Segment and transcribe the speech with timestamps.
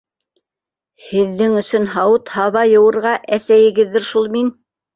[1.09, 4.55] Һеҙҙең өсөн һауыт-һаба йыуырға— әсәйегеҙҙер шул мин.